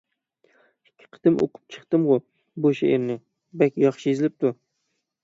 [0.85, 2.17] ئىككى قېتىم ئوقۇپ چىقتىمغۇ
[2.65, 3.19] بۇ شېئىرنى،
[3.63, 4.53] بەك ياخشى يېزىلىپتۇ.